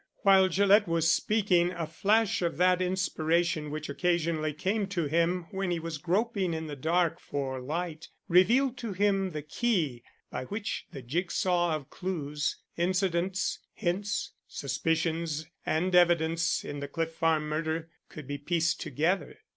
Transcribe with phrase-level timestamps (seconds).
[0.23, 5.69] While Gillett was speaking a flash of that inspiration which occasionally came to him when
[5.69, 10.01] he was groping in the dark for light revealed to him the key
[10.31, 17.47] by which the jigsaw of clues, incidents, hints, suspicions, and evidence in the Cliff Farm
[17.47, 19.37] murder could be pieced together.